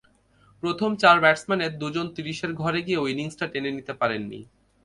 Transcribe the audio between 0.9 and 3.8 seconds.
চার ব্যাটসম্যানের দুজন ত্রিশের ঘরে গিয়েও ইনিংসটা টেনে